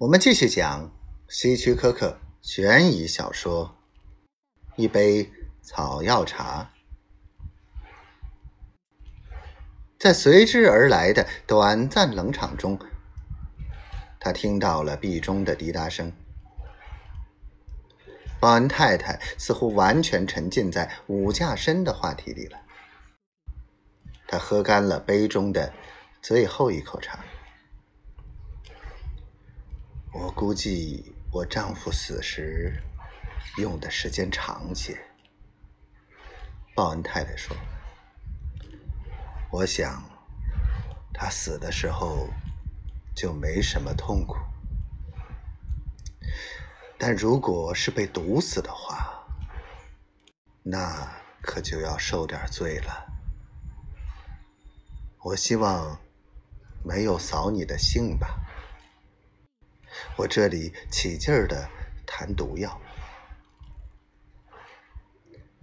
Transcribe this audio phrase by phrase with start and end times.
[0.00, 0.90] 我们继续讲
[1.28, 3.76] 希区柯克悬疑小说
[4.82, 5.30] 《一杯
[5.60, 6.72] 草药茶》。
[9.98, 12.78] 在随之而来的短暂冷场中，
[14.18, 16.10] 他听到了壁中的滴答声。
[18.40, 22.58] 报恩太太似乎完全沉浸在武架深的话题里了。
[24.26, 25.70] 他喝干了杯中的
[26.22, 27.22] 最后一口茶。
[30.12, 32.82] 我估计我丈夫死时
[33.58, 34.98] 用的时间长些，
[36.74, 37.56] 报恩太太说
[39.52, 40.02] ：“我想
[41.14, 42.28] 他死的时候
[43.14, 44.36] 就没什么痛苦，
[46.98, 49.24] 但如果是被毒死的话，
[50.64, 51.08] 那
[51.40, 53.06] 可就要受点罪了。
[55.22, 56.00] 我希望
[56.82, 58.40] 没有扫你的兴吧。”
[60.16, 61.68] 我这里起劲儿的
[62.06, 62.80] 谈毒药。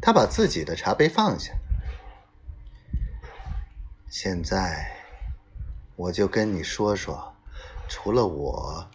[0.01, 1.53] 他把自己的茶杯放下。
[4.09, 4.95] 现在，
[5.95, 7.35] 我就跟你说说，
[7.89, 8.89] 除了我，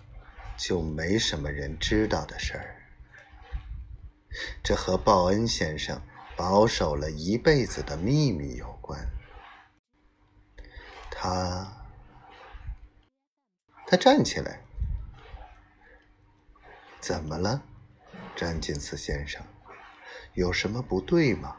[0.57, 2.77] 就没什么人知道的事儿。
[4.63, 6.01] 这和报恩先生
[6.37, 9.07] 保守了一辈子的秘密有关。
[11.11, 11.87] 他，
[13.87, 14.61] 他站起来。
[17.03, 17.65] 怎么了，
[18.37, 19.43] 詹金斯先生？
[20.35, 21.57] 有什么不对吗？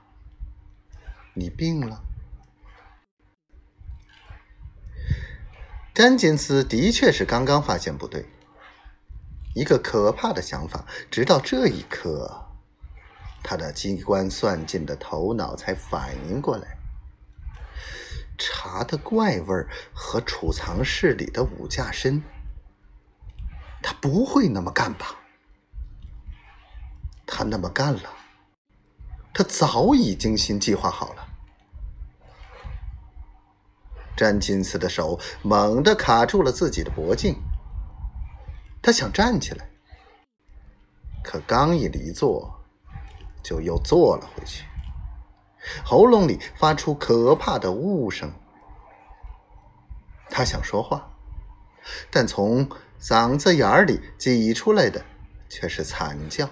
[1.34, 2.02] 你病了？
[5.94, 8.26] 詹金斯的确是刚刚发现不对，
[9.54, 12.48] 一个可怕的想法，直到这一刻，
[13.44, 16.78] 他的机关算尽的头脑才反应过来：
[18.38, 22.24] 茶的怪味和储藏室里的五架身，
[23.82, 25.20] 他不会那么干吧？
[27.44, 28.10] 那么干了，
[29.34, 31.28] 他早已精心计划好了。
[34.16, 37.36] 詹金斯的手猛地卡住了自己的脖颈，
[38.82, 39.68] 他想站起来，
[41.24, 42.64] 可刚一离座，
[43.42, 44.66] 就又坐了回去，
[45.84, 48.32] 喉咙里发出可怕的呜声。
[50.30, 51.12] 他想说话，
[52.12, 55.03] 但从嗓子眼里挤出来的
[55.50, 56.48] 却是惨叫。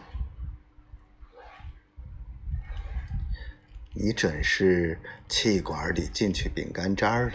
[3.94, 4.98] 你准是
[5.28, 7.34] 气管里进去饼干渣了，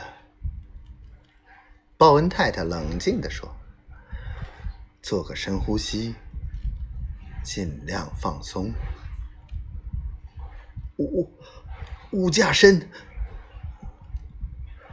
[1.99, 3.55] 鲍恩太太冷静地说
[5.03, 6.15] ：“做个深呼吸，
[7.45, 8.73] 尽量放松。”
[10.97, 11.31] 五
[12.11, 12.89] 五架深，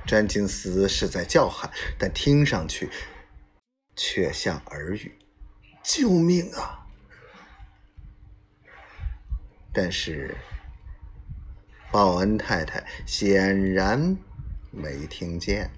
[0.06, 2.90] 詹金斯是在叫喊，但听上去
[3.96, 5.18] 却像耳语
[5.82, 6.86] ：“救命啊！”
[9.74, 10.36] 但是。
[11.94, 14.18] 报恩太太显然
[14.72, 15.70] 没听见。